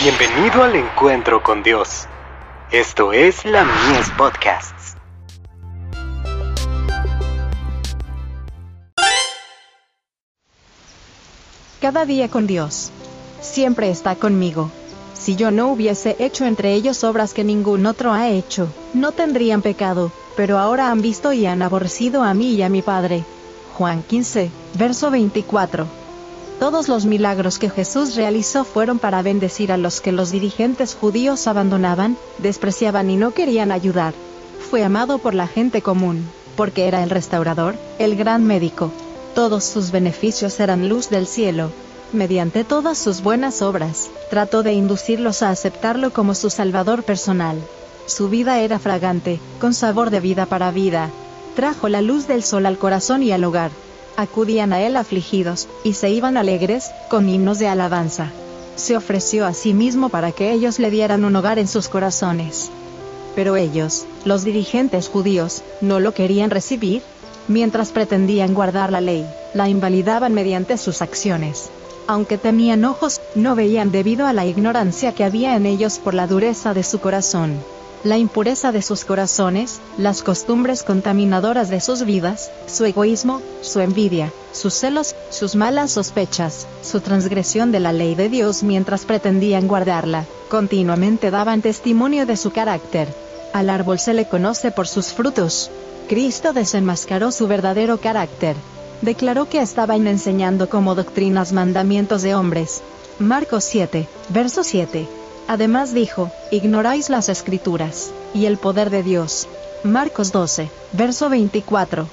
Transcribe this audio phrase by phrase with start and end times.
[0.00, 2.06] Bienvenido al encuentro con Dios.
[2.70, 4.94] Esto es la Mies Podcasts.
[11.80, 12.92] Cada día con Dios.
[13.40, 14.70] Siempre está conmigo.
[15.14, 19.62] Si yo no hubiese hecho entre ellos obras que ningún otro ha hecho, no tendrían
[19.62, 23.24] pecado, pero ahora han visto y han aborrecido a mí y a mi Padre.
[23.76, 26.07] Juan 15, verso 24.
[26.58, 31.46] Todos los milagros que Jesús realizó fueron para bendecir a los que los dirigentes judíos
[31.46, 34.12] abandonaban, despreciaban y no querían ayudar.
[34.68, 38.90] Fue amado por la gente común, porque era el restaurador, el gran médico.
[39.36, 41.70] Todos sus beneficios eran luz del cielo.
[42.12, 47.56] Mediante todas sus buenas obras, trató de inducirlos a aceptarlo como su salvador personal.
[48.06, 51.10] Su vida era fragante, con sabor de vida para vida.
[51.54, 53.70] Trajo la luz del sol al corazón y al hogar
[54.18, 58.32] acudían a él afligidos, y se iban alegres, con himnos de alabanza.
[58.74, 62.68] Se ofreció a sí mismo para que ellos le dieran un hogar en sus corazones.
[63.36, 67.00] Pero ellos, los dirigentes judíos, no lo querían recibir,
[67.46, 69.24] mientras pretendían guardar la ley,
[69.54, 71.70] la invalidaban mediante sus acciones.
[72.08, 76.26] Aunque tenían ojos, no veían debido a la ignorancia que había en ellos por la
[76.26, 77.60] dureza de su corazón
[78.04, 84.32] la impureza de sus corazones, las costumbres contaminadoras de sus vidas, su egoísmo, su envidia,
[84.52, 90.24] sus celos, sus malas sospechas, su transgresión de la ley de Dios mientras pretendían guardarla,
[90.48, 93.08] continuamente daban testimonio de su carácter.
[93.52, 95.70] Al árbol se le conoce por sus frutos.
[96.08, 98.56] Cristo desenmascaró su verdadero carácter.
[99.02, 102.82] Declaró que estaban enseñando como doctrinas mandamientos de hombres.
[103.18, 105.17] Marcos 7, verso 7.
[105.48, 109.48] Además dijo, ignoráis las escrituras, y el poder de Dios.
[109.82, 112.06] Marcos 12, verso 24.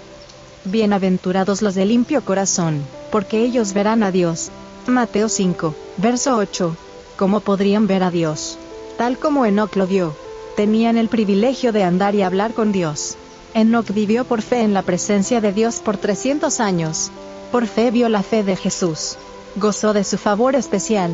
[0.64, 4.52] Bienaventurados los de limpio corazón, porque ellos verán a Dios.
[4.88, 6.77] Mateo 5, verso 8.
[7.17, 8.58] ¿Cómo podrían ver a Dios?
[8.97, 10.16] Tal como Enoch lo vio.
[10.55, 13.17] Tenían el privilegio de andar y hablar con Dios.
[13.54, 17.11] Enoch vivió por fe en la presencia de Dios por 300 años.
[17.52, 19.17] Por fe vio la fe de Jesús.
[19.58, 21.11] Gozó de su favor especial,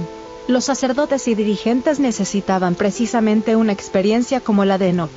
[0.52, 5.12] los sacerdotes y dirigentes necesitaban precisamente una experiencia como la de Enoch.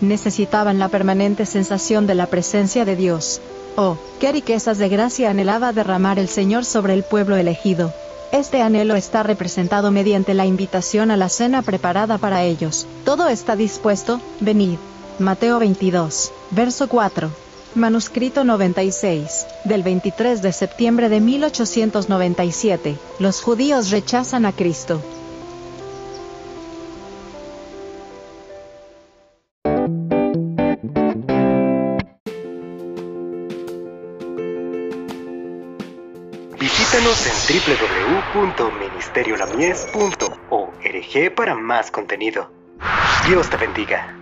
[0.00, 3.40] Necesitaban la permanente sensación de la presencia de Dios.
[3.76, 7.92] Oh, qué riquezas de gracia anhelaba derramar el Señor sobre el pueblo elegido.
[8.32, 12.86] Este anhelo está representado mediante la invitación a la cena preparada para ellos.
[13.04, 14.78] Todo está dispuesto, venid.
[15.18, 17.30] Mateo 22, verso 4.
[17.74, 22.98] Manuscrito 96, del 23 de septiembre de 1897.
[23.20, 25.00] Los judíos rechazan a Cristo.
[36.58, 37.32] Visítanos en
[38.34, 42.50] www.ministeriolamies.org para más contenido.
[43.28, 44.19] Dios te bendiga.